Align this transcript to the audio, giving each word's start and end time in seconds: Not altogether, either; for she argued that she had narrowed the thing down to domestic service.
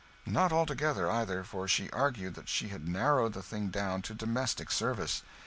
Not 0.25 0.51
altogether, 0.51 1.11
either; 1.11 1.43
for 1.43 1.67
she 1.67 1.87
argued 1.91 2.33
that 2.33 2.49
she 2.49 2.69
had 2.69 2.87
narrowed 2.87 3.33
the 3.33 3.43
thing 3.43 3.69
down 3.69 4.01
to 4.01 4.15
domestic 4.15 4.71
service. 4.71 5.21